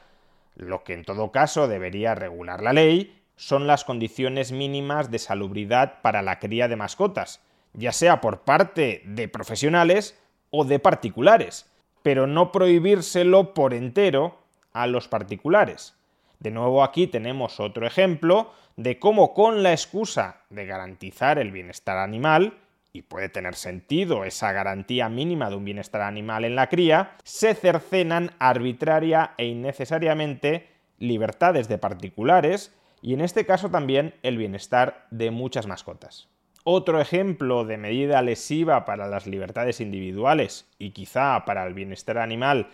lo 0.54 0.84
que 0.84 0.92
en 0.92 1.04
todo 1.04 1.32
caso 1.32 1.66
debería 1.66 2.14
regular 2.14 2.62
la 2.62 2.72
ley 2.72 3.19
son 3.40 3.66
las 3.66 3.84
condiciones 3.84 4.52
mínimas 4.52 5.10
de 5.10 5.18
salubridad 5.18 6.02
para 6.02 6.20
la 6.20 6.38
cría 6.38 6.68
de 6.68 6.76
mascotas, 6.76 7.40
ya 7.72 7.90
sea 7.90 8.20
por 8.20 8.40
parte 8.40 9.00
de 9.06 9.28
profesionales 9.28 10.14
o 10.50 10.66
de 10.66 10.78
particulares, 10.78 11.64
pero 12.02 12.26
no 12.26 12.52
prohibírselo 12.52 13.54
por 13.54 13.72
entero 13.72 14.36
a 14.74 14.86
los 14.86 15.08
particulares. 15.08 15.94
De 16.38 16.50
nuevo 16.50 16.84
aquí 16.84 17.06
tenemos 17.06 17.60
otro 17.60 17.86
ejemplo 17.86 18.52
de 18.76 18.98
cómo 18.98 19.32
con 19.32 19.62
la 19.62 19.72
excusa 19.72 20.42
de 20.50 20.66
garantizar 20.66 21.38
el 21.38 21.50
bienestar 21.50 21.96
animal, 21.96 22.58
y 22.92 23.02
puede 23.02 23.30
tener 23.30 23.54
sentido 23.54 24.24
esa 24.24 24.52
garantía 24.52 25.08
mínima 25.08 25.48
de 25.48 25.56
un 25.56 25.64
bienestar 25.64 26.02
animal 26.02 26.44
en 26.44 26.56
la 26.56 26.68
cría, 26.68 27.16
se 27.24 27.54
cercenan 27.54 28.32
arbitraria 28.38 29.32
e 29.38 29.46
innecesariamente 29.46 30.68
libertades 30.98 31.68
de 31.68 31.78
particulares 31.78 32.74
y 33.02 33.14
en 33.14 33.20
este 33.20 33.46
caso 33.46 33.70
también 33.70 34.14
el 34.22 34.36
bienestar 34.36 35.06
de 35.10 35.30
muchas 35.30 35.66
mascotas. 35.66 36.28
Otro 36.64 37.00
ejemplo 37.00 37.64
de 37.64 37.78
medida 37.78 38.20
lesiva 38.20 38.84
para 38.84 39.08
las 39.08 39.26
libertades 39.26 39.80
individuales 39.80 40.66
y 40.78 40.90
quizá 40.90 41.44
para 41.46 41.66
el 41.66 41.74
bienestar 41.74 42.18
animal 42.18 42.68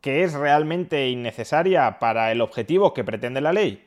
que 0.00 0.22
es 0.22 0.32
realmente 0.32 1.08
innecesaria 1.08 1.98
para 1.98 2.30
el 2.32 2.40
objetivo 2.40 2.94
que 2.94 3.04
pretende 3.04 3.40
la 3.40 3.52
ley, 3.52 3.84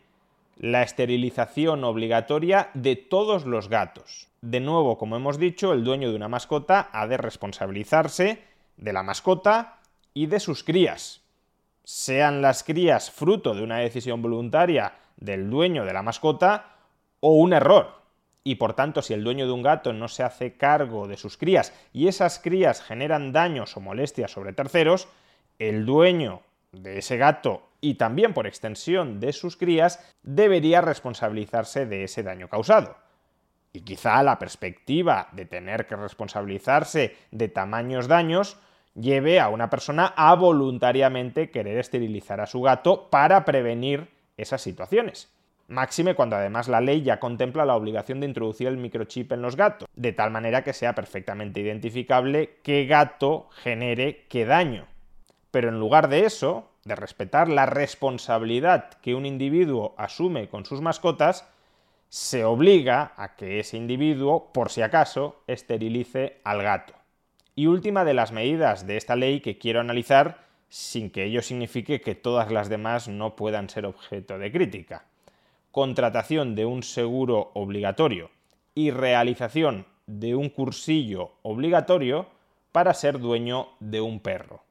la 0.58 0.84
esterilización 0.84 1.84
obligatoria 1.84 2.70
de 2.74 2.96
todos 2.96 3.46
los 3.46 3.70
gatos. 3.70 4.28
De 4.42 4.60
nuevo, 4.60 4.98
como 4.98 5.16
hemos 5.16 5.38
dicho, 5.38 5.74
el 5.74 5.84
dueño 5.84 6.10
de 6.10 6.16
una 6.16 6.28
mascota 6.28 6.90
ha 6.92 7.08
de 7.08 7.18
responsabilizarse 7.18 8.44
de 8.78 8.94
la 8.94 9.04
mascota 9.04 9.80
y 10.14 10.26
de 10.26 10.40
sus 10.40 10.64
crías. 10.64 11.22
Sean 11.84 12.42
las 12.42 12.64
crías 12.64 13.12
fruto 13.12 13.54
de 13.54 13.64
una 13.64 13.78
decisión 13.78 14.22
voluntaria 14.22 14.94
del 15.22 15.50
dueño 15.50 15.86
de 15.86 15.94
la 15.94 16.04
mascota 16.04 16.76
o 17.22 17.36
un 17.36 17.54
error. 17.54 18.02
Y 18.44 18.56
por 18.56 18.74
tanto, 18.74 19.02
si 19.02 19.14
el 19.14 19.24
dueño 19.24 19.46
de 19.46 19.54
un 19.54 19.62
gato 19.62 19.94
no 19.94 20.08
se 20.08 20.24
hace 20.24 20.58
cargo 20.58 21.08
de 21.08 21.16
sus 21.16 21.38
crías 21.38 21.74
y 21.94 22.08
esas 22.08 22.40
crías 22.40 22.82
generan 22.82 23.32
daños 23.32 23.78
o 23.78 23.80
molestias 23.80 24.32
sobre 24.32 24.52
terceros, 24.52 25.08
el 25.60 25.86
dueño 25.86 26.42
de 26.72 26.98
ese 26.98 27.18
gato 27.18 27.70
y 27.82 27.96
también 27.96 28.34
por 28.34 28.48
extensión 28.48 29.20
de 29.20 29.32
sus 29.34 29.58
crías 29.58 30.00
debería 30.24 30.82
responsabilizarse 30.82 31.86
de 31.86 32.04
ese 32.04 32.24
daño 32.24 32.48
causado. 32.48 32.98
Y 33.74 33.82
quizá 33.82 34.22
la 34.24 34.40
perspectiva 34.40 35.30
de 35.32 35.46
tener 35.46 35.86
que 35.86 35.96
responsabilizarse 35.96 37.16
de 37.32 37.48
tamaños 37.48 38.08
daños 38.08 38.58
lleve 38.96 39.40
a 39.40 39.50
una 39.50 39.70
persona 39.70 40.14
a 40.18 40.36
voluntariamente 40.36 41.50
querer 41.52 41.78
esterilizar 41.78 42.42
a 42.42 42.48
su 42.48 42.62
gato 42.62 43.10
para 43.10 43.46
prevenir 43.46 44.10
esas 44.38 44.62
situaciones. 44.62 45.32
Máxime 45.68 46.16
cuando 46.16 46.36
además 46.36 46.68
la 46.68 46.82
ley 46.82 47.02
ya 47.02 47.20
contempla 47.20 47.66
la 47.66 47.76
obligación 47.76 48.20
de 48.20 48.28
introducir 48.28 48.68
el 48.68 48.78
microchip 48.78 49.32
en 49.32 49.42
los 49.42 49.56
gatos, 49.56 49.88
de 49.96 50.12
tal 50.12 50.30
manera 50.30 50.64
que 50.64 50.74
sea 50.74 50.94
perfectamente 50.94 51.62
identificable 51.62 52.58
qué 52.62 52.86
gato 52.86 53.48
genere 53.64 54.26
qué 54.28 54.46
daño. 54.46 54.88
Pero 55.50 55.70
en 55.70 55.80
lugar 55.80 56.10
de 56.10 56.26
eso, 56.26 56.72
de 56.84 56.96
respetar 56.96 57.48
la 57.48 57.66
responsabilidad 57.66 58.90
que 59.02 59.16
un 59.16 59.26
individuo 59.26 59.96
asume 59.98 60.50
con 60.50 60.66
sus 60.66 60.82
mascotas, 60.82 61.48
se 62.10 62.44
obliga 62.44 63.14
a 63.16 63.38
que 63.38 63.62
ese 63.62 63.78
individuo, 63.78 64.52
por 64.52 64.70
si 64.70 64.82
acaso, 64.82 65.42
esterilice 65.48 66.42
al 66.44 66.62
gato. 66.62 66.94
Y 67.56 67.68
última 67.68 68.04
de 68.04 68.14
las 68.14 68.34
medidas 68.34 68.86
de 68.88 68.98
esta 68.98 69.16
ley 69.16 69.40
que 69.40 69.58
quiero 69.58 69.80
analizar 69.80 70.51
sin 70.72 71.10
que 71.10 71.26
ello 71.26 71.42
signifique 71.42 72.00
que 72.00 72.16
todas 72.16 72.50
las 72.50 72.70
demás 72.70 73.10
no 73.10 73.36
puedan 73.36 73.70
ser 73.70 73.86
objeto 73.86 74.40
de 74.40 74.54
crítica. 74.54 75.04
Contratación 75.70 76.56
de 76.56 76.64
un 76.64 76.82
seguro 76.82 77.52
obligatorio 77.56 78.32
y 78.74 78.92
realización 78.92 79.86
de 80.08 80.34
un 80.34 80.48
cursillo 80.50 81.34
obligatorio 81.42 82.28
para 82.72 82.94
ser 82.94 83.20
dueño 83.20 83.68
de 83.82 84.00
un 84.00 84.22
perro. 84.22 84.64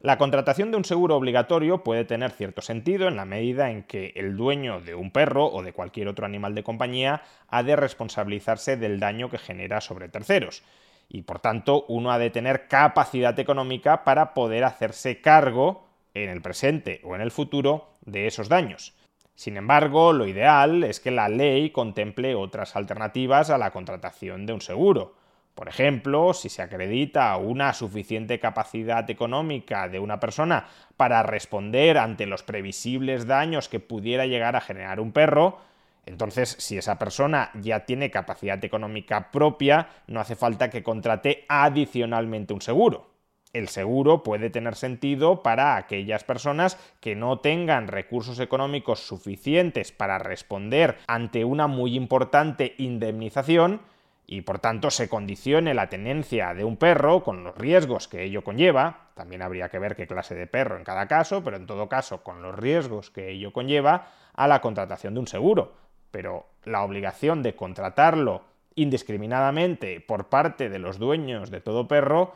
La 0.00 0.16
contratación 0.16 0.70
de 0.70 0.76
un 0.76 0.84
seguro 0.84 1.16
obligatorio 1.16 1.82
puede 1.82 2.04
tener 2.04 2.30
cierto 2.30 2.62
sentido 2.62 3.08
en 3.08 3.16
la 3.16 3.24
medida 3.24 3.72
en 3.72 3.82
que 3.82 4.12
el 4.14 4.36
dueño 4.36 4.80
de 4.80 4.94
un 4.94 5.10
perro 5.10 5.46
o 5.46 5.64
de 5.64 5.72
cualquier 5.72 6.06
otro 6.06 6.24
animal 6.24 6.54
de 6.54 6.62
compañía 6.62 7.22
ha 7.48 7.64
de 7.64 7.74
responsabilizarse 7.74 8.76
del 8.76 9.00
daño 9.00 9.28
que 9.28 9.38
genera 9.38 9.80
sobre 9.80 10.08
terceros. 10.08 10.62
Y 11.08 11.22
por 11.22 11.40
tanto, 11.40 11.84
uno 11.88 12.12
ha 12.12 12.18
de 12.18 12.30
tener 12.30 12.68
capacidad 12.68 13.38
económica 13.38 14.04
para 14.04 14.34
poder 14.34 14.64
hacerse 14.64 15.20
cargo 15.20 15.86
en 16.14 16.28
el 16.28 16.42
presente 16.42 17.00
o 17.04 17.14
en 17.14 17.20
el 17.20 17.30
futuro 17.30 17.94
de 18.04 18.26
esos 18.26 18.48
daños. 18.48 18.94
Sin 19.34 19.56
embargo, 19.56 20.12
lo 20.12 20.26
ideal 20.26 20.82
es 20.82 20.98
que 20.98 21.12
la 21.12 21.28
ley 21.28 21.70
contemple 21.70 22.34
otras 22.34 22.74
alternativas 22.74 23.50
a 23.50 23.58
la 23.58 23.70
contratación 23.70 24.46
de 24.46 24.52
un 24.52 24.60
seguro. 24.60 25.14
Por 25.54 25.68
ejemplo, 25.68 26.34
si 26.34 26.48
se 26.48 26.62
acredita 26.62 27.36
una 27.36 27.72
suficiente 27.72 28.38
capacidad 28.38 29.08
económica 29.10 29.88
de 29.88 29.98
una 29.98 30.20
persona 30.20 30.66
para 30.96 31.22
responder 31.22 31.98
ante 31.98 32.26
los 32.26 32.42
previsibles 32.42 33.26
daños 33.26 33.68
que 33.68 33.80
pudiera 33.80 34.26
llegar 34.26 34.56
a 34.56 34.60
generar 34.60 35.00
un 35.00 35.12
perro, 35.12 35.58
entonces 36.08 36.56
si 36.58 36.78
esa 36.78 36.98
persona 36.98 37.50
ya 37.54 37.84
tiene 37.84 38.10
capacidad 38.10 38.62
económica 38.64 39.30
propia, 39.30 39.88
no 40.06 40.20
hace 40.20 40.36
falta 40.36 40.70
que 40.70 40.82
contrate 40.82 41.44
adicionalmente 41.48 42.54
un 42.54 42.62
seguro. 42.62 43.10
El 43.52 43.68
seguro 43.68 44.22
puede 44.22 44.50
tener 44.50 44.74
sentido 44.74 45.42
para 45.42 45.76
aquellas 45.76 46.24
personas 46.24 46.78
que 47.00 47.14
no 47.14 47.40
tengan 47.40 47.88
recursos 47.88 48.40
económicos 48.40 49.00
suficientes 49.06 49.92
para 49.92 50.18
responder 50.18 50.98
ante 51.06 51.44
una 51.44 51.66
muy 51.66 51.94
importante 51.94 52.74
indemnización, 52.78 53.80
y 54.30 54.42
por 54.42 54.58
tanto 54.58 54.90
se 54.90 55.08
condicione 55.08 55.72
la 55.72 55.88
tenencia 55.88 56.52
de 56.52 56.62
un 56.62 56.76
perro 56.76 57.22
con 57.22 57.44
los 57.44 57.56
riesgos 57.56 58.08
que 58.08 58.24
ello 58.24 58.44
conlleva, 58.44 59.08
también 59.14 59.40
habría 59.40 59.70
que 59.70 59.78
ver 59.78 59.96
qué 59.96 60.06
clase 60.06 60.34
de 60.34 60.46
perro 60.46 60.76
en 60.76 60.84
cada 60.84 61.08
caso, 61.08 61.42
pero 61.42 61.56
en 61.56 61.66
todo 61.66 61.88
caso 61.88 62.22
con 62.22 62.42
los 62.42 62.54
riesgos 62.54 63.10
que 63.10 63.30
ello 63.30 63.54
conlleva 63.54 64.08
a 64.34 64.46
la 64.46 64.60
contratación 64.60 65.14
de 65.14 65.20
un 65.20 65.26
seguro. 65.26 65.87
Pero 66.10 66.46
la 66.64 66.82
obligación 66.82 67.42
de 67.42 67.54
contratarlo 67.54 68.42
indiscriminadamente 68.74 70.00
por 70.00 70.28
parte 70.28 70.68
de 70.68 70.78
los 70.78 70.98
dueños 70.98 71.50
de 71.50 71.60
todo 71.60 71.88
perro, 71.88 72.34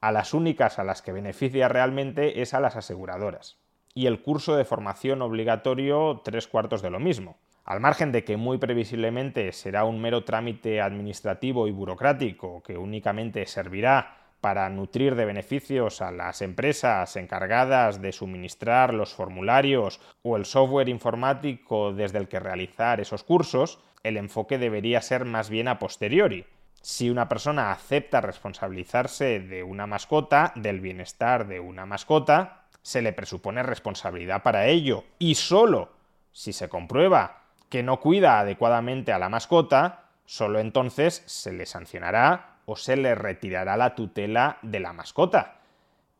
a 0.00 0.12
las 0.12 0.34
únicas 0.34 0.78
a 0.78 0.84
las 0.84 1.02
que 1.02 1.12
beneficia 1.12 1.68
realmente 1.68 2.42
es 2.42 2.52
a 2.52 2.60
las 2.60 2.76
aseguradoras. 2.76 3.56
Y 3.94 4.06
el 4.06 4.20
curso 4.20 4.56
de 4.56 4.64
formación 4.64 5.22
obligatorio 5.22 6.20
tres 6.24 6.48
cuartos 6.48 6.82
de 6.82 6.90
lo 6.90 6.98
mismo. 6.98 7.38
Al 7.64 7.80
margen 7.80 8.12
de 8.12 8.24
que 8.24 8.36
muy 8.36 8.58
previsiblemente 8.58 9.52
será 9.52 9.84
un 9.84 10.00
mero 10.00 10.24
trámite 10.24 10.82
administrativo 10.82 11.68
y 11.68 11.70
burocrático 11.70 12.62
que 12.62 12.76
únicamente 12.76 13.46
servirá 13.46 14.23
para 14.44 14.68
nutrir 14.68 15.14
de 15.14 15.24
beneficios 15.24 16.02
a 16.02 16.10
las 16.10 16.42
empresas 16.42 17.16
encargadas 17.16 18.02
de 18.02 18.12
suministrar 18.12 18.92
los 18.92 19.14
formularios 19.14 20.02
o 20.22 20.36
el 20.36 20.44
software 20.44 20.90
informático 20.90 21.94
desde 21.94 22.18
el 22.18 22.28
que 22.28 22.40
realizar 22.40 23.00
esos 23.00 23.24
cursos, 23.24 23.78
el 24.02 24.18
enfoque 24.18 24.58
debería 24.58 25.00
ser 25.00 25.24
más 25.24 25.48
bien 25.48 25.66
a 25.66 25.78
posteriori. 25.78 26.44
Si 26.82 27.08
una 27.08 27.26
persona 27.26 27.72
acepta 27.72 28.20
responsabilizarse 28.20 29.40
de 29.40 29.62
una 29.62 29.86
mascota, 29.86 30.52
del 30.56 30.80
bienestar 30.80 31.46
de 31.46 31.58
una 31.60 31.86
mascota, 31.86 32.66
se 32.82 33.00
le 33.00 33.14
presupone 33.14 33.62
responsabilidad 33.62 34.42
para 34.42 34.66
ello 34.66 35.04
y 35.18 35.36
solo 35.36 35.92
si 36.32 36.52
se 36.52 36.68
comprueba 36.68 37.44
que 37.70 37.82
no 37.82 37.98
cuida 37.98 38.40
adecuadamente 38.40 39.10
a 39.10 39.18
la 39.18 39.30
mascota, 39.30 40.04
solo 40.26 40.58
entonces 40.58 41.22
se 41.24 41.54
le 41.54 41.64
sancionará 41.64 42.53
o 42.66 42.76
se 42.76 42.96
le 42.96 43.14
retirará 43.14 43.76
la 43.76 43.94
tutela 43.94 44.58
de 44.62 44.80
la 44.80 44.92
mascota. 44.92 45.60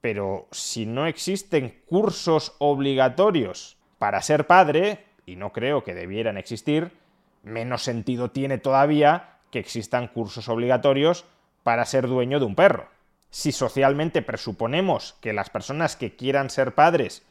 Pero 0.01 0.49
si 0.51 0.87
no 0.87 1.07
existen 1.07 1.83
cursos 1.87 2.55
obligatorios 2.59 3.77
para 3.99 4.21
ser 4.23 4.47
padre, 4.47 5.05
y 5.27 5.37
no 5.37 5.53
creo 5.53 5.83
que 5.83 5.95
debieran 5.95 6.37
existir, 6.37 6.93
menos 7.43 7.83
sentido 7.83 8.31
tiene 8.31 8.59
todavía 8.59 9.39
que 9.51 9.59
existan 9.59 10.09
cursos 10.09 10.49
obligatorios 10.49 11.25
para 11.63 11.85
ser 11.87 12.09
dueño 12.09 12.39
de 12.39 12.47
un 12.47 12.55
perro. 12.55 12.89
Si 13.31 13.51
socialmente 13.53 14.23
presuponemos 14.23 15.17
que 15.21 15.33
las 15.33 15.51
personas 15.51 15.97
que 15.97 16.15
quieran 16.17 16.51
ser 16.51 16.75
padres 16.75 17.25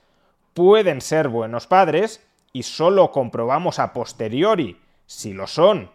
pueden 0.54 1.02
ser 1.02 1.30
buenos 1.30 1.67
padres, 1.67 2.26
y 2.54 2.63
solo 2.63 3.12
comprobamos 3.12 3.80
a 3.80 3.93
posteriori 3.93 4.80
si 5.08 5.34
lo 5.34 5.47
son 5.47 5.91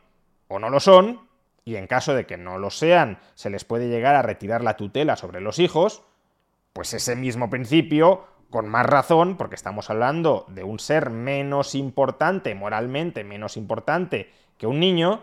o 0.49 0.59
no 0.59 0.71
lo 0.71 0.81
son, 0.81 1.28
y 1.69 1.77
en 1.77 1.87
caso 1.87 2.15
de 2.15 2.27
que 2.27 2.39
no 2.39 2.59
lo 2.59 2.71
sean, 2.71 3.19
se 3.35 3.51
les 3.51 3.65
puede 3.65 3.89
llegar 3.89 4.15
a 4.15 4.23
retirar 4.23 4.65
la 4.65 4.77
tutela 4.77 5.17
sobre 5.17 5.41
los 5.41 5.59
hijos, 5.59 6.03
pues 6.73 6.95
ese 6.95 7.15
mismo 7.15 7.51
principio, 7.51 8.25
con 8.49 8.69
más 8.69 8.87
razón, 8.87 9.37
porque 9.37 9.55
estamos 9.55 9.91
hablando 9.91 10.47
de 10.49 10.65
un 10.65 10.79
ser 10.79 11.11
menos 11.11 11.75
importante, 11.75 12.55
moralmente 12.55 13.23
menos 13.23 13.59
importante 13.59 14.33
que 14.57 14.67
un 14.67 14.81
niño, 14.81 15.21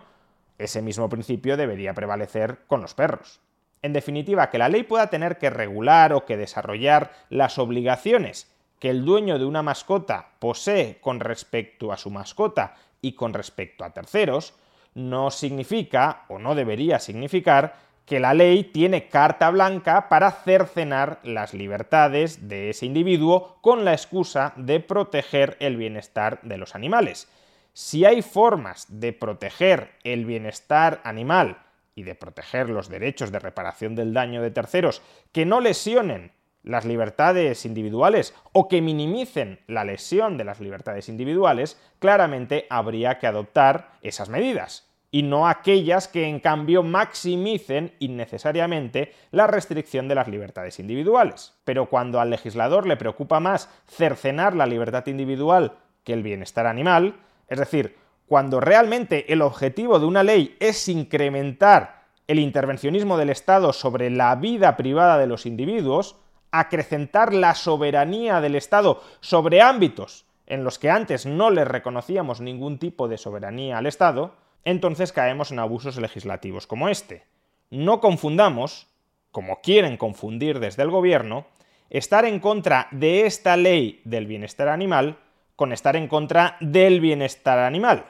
ese 0.59 0.83
mismo 0.83 1.09
principio 1.09 1.57
debería 1.57 1.95
prevalecer 1.95 2.59
con 2.67 2.81
los 2.81 2.93
perros. 2.93 3.41
En 3.81 3.93
definitiva, 3.93 4.49
que 4.51 4.59
la 4.59 4.69
ley 4.69 4.83
pueda 4.83 5.07
tener 5.07 5.37
que 5.39 5.49
regular 5.49 6.13
o 6.13 6.25
que 6.25 6.37
desarrollar 6.37 7.11
las 7.29 7.57
obligaciones 7.57 8.51
que 8.79 8.89
el 8.91 9.03
dueño 9.03 9.39
de 9.39 9.45
una 9.45 9.63
mascota 9.63 10.33
posee 10.39 10.99
con 11.01 11.19
respecto 11.19 11.91
a 11.91 11.97
su 11.97 12.11
mascota 12.11 12.75
y 13.01 13.13
con 13.13 13.33
respecto 13.33 13.83
a 13.83 13.93
terceros, 13.93 14.53
no 14.95 15.29
significa, 15.29 16.23
o 16.29 16.39
no 16.39 16.55
debería 16.55 16.99
significar, 16.99 17.75
que 18.05 18.19
la 18.19 18.33
ley 18.33 18.63
tiene 18.63 19.09
carta 19.09 19.49
blanca 19.49 20.09
para 20.09 20.31
cercenar 20.31 21.19
las 21.23 21.53
libertades 21.53 22.47
de 22.47 22.69
ese 22.69 22.85
individuo 22.85 23.57
con 23.61 23.83
la 23.83 23.93
excusa 23.93 24.53
de 24.55 24.79
proteger 24.79 25.57
el 25.59 25.75
bienestar 25.75 26.39
de 26.43 26.57
los 26.57 26.75
animales. 26.75 27.27
Si 27.73 28.05
hay 28.05 28.21
formas 28.21 28.85
de 28.89 29.11
proteger 29.11 29.91
el 30.03 30.25
bienestar 30.25 31.01
animal 31.03 31.57
y 31.95 32.03
de 32.03 32.15
proteger 32.15 32.69
los 32.69 32.89
derechos 32.89 33.31
de 33.31 33.39
reparación 33.39 33.95
del 33.95 34.13
daño 34.13 34.41
de 34.41 34.51
terceros 34.51 35.01
que 35.31 35.45
no 35.45 35.59
lesionen 35.59 36.31
las 36.63 36.85
libertades 36.85 37.65
individuales 37.65 38.33
o 38.53 38.67
que 38.67 38.81
minimicen 38.81 39.59
la 39.67 39.83
lesión 39.83 40.37
de 40.37 40.45
las 40.45 40.59
libertades 40.59 41.09
individuales, 41.09 41.79
claramente 41.99 42.65
habría 42.69 43.19
que 43.19 43.27
adoptar 43.27 43.97
esas 44.01 44.29
medidas 44.29 44.84
y 45.15 45.23
no 45.23 45.47
aquellas 45.47 46.09
que 46.09 46.27
en 46.27 46.41
cambio 46.41 46.83
maximicen 46.83 47.93
innecesariamente 47.99 49.13
la 49.31 49.47
restricción 49.47 50.09
de 50.09 50.15
las 50.15 50.27
libertades 50.27 50.77
individuales. 50.77 51.53
Pero 51.63 51.85
cuando 51.85 52.19
al 52.19 52.29
legislador 52.29 52.85
le 52.85 52.97
preocupa 52.97 53.39
más 53.39 53.69
cercenar 53.87 54.57
la 54.57 54.65
libertad 54.65 55.07
individual 55.07 55.77
que 56.03 56.11
el 56.11 56.21
bienestar 56.21 56.67
animal, 56.67 57.15
es 57.47 57.59
decir, 57.59 57.95
cuando 58.27 58.59
realmente 58.59 59.31
el 59.31 59.41
objetivo 59.41 59.99
de 59.99 60.05
una 60.05 60.21
ley 60.21 60.57
es 60.59 60.89
incrementar 60.89 62.07
el 62.27 62.37
intervencionismo 62.39 63.17
del 63.17 63.29
Estado 63.29 63.71
sobre 63.71 64.09
la 64.09 64.35
vida 64.35 64.75
privada 64.75 65.17
de 65.17 65.27
los 65.27 65.45
individuos, 65.45 66.17
acrecentar 66.51 67.33
la 67.33 67.55
soberanía 67.55 68.41
del 68.41 68.55
Estado 68.55 69.01
sobre 69.21 69.61
ámbitos 69.61 70.25
en 70.45 70.65
los 70.65 70.77
que 70.77 70.89
antes 70.89 71.25
no 71.25 71.51
le 71.51 71.63
reconocíamos 71.63 72.41
ningún 72.41 72.79
tipo 72.79 73.07
de 73.07 73.17
soberanía 73.17 73.77
al 73.77 73.85
Estado, 73.85 74.33
entonces 74.65 75.13
caemos 75.13 75.51
en 75.51 75.59
abusos 75.59 75.97
legislativos 75.97 76.67
como 76.67 76.89
este. 76.89 77.23
No 77.69 78.01
confundamos, 78.01 78.87
como 79.31 79.61
quieren 79.61 79.97
confundir 79.97 80.59
desde 80.59 80.83
el 80.83 80.89
gobierno, 80.89 81.45
estar 81.89 82.25
en 82.25 82.39
contra 82.39 82.87
de 82.91 83.25
esta 83.25 83.55
ley 83.55 84.01
del 84.03 84.25
bienestar 84.27 84.67
animal 84.67 85.19
con 85.55 85.71
estar 85.71 85.95
en 85.95 86.07
contra 86.07 86.57
del 86.59 86.99
bienestar 86.99 87.59
animal. 87.59 88.05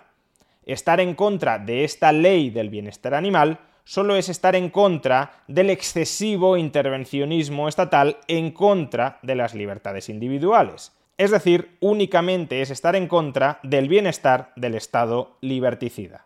Estar 0.66 1.00
en 1.00 1.14
contra 1.14 1.60
de 1.60 1.84
esta 1.84 2.12
ley 2.12 2.50
del 2.50 2.70
bienestar 2.70 3.14
animal 3.14 3.60
solo 3.84 4.16
es 4.16 4.30
estar 4.30 4.56
en 4.56 4.70
contra 4.70 5.44
del 5.48 5.70
excesivo 5.70 6.58
intervencionismo 6.58 7.68
estatal 7.68 8.18
en 8.28 8.52
contra 8.52 9.20
de 9.22 9.36
las 9.36 9.54
libertades 9.54 10.10
individuales. 10.10 10.92
Es 11.18 11.32
decir, 11.32 11.78
únicamente 11.80 12.62
es 12.62 12.72
estar 12.72 12.96
en 12.96 13.08
contra 13.08 13.60
del 13.64 13.88
bienestar 13.88 14.52
del 14.56 14.76
Estado 14.76 15.38
liberticida. 15.42 16.26